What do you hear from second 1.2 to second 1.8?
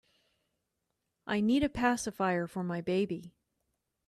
I need a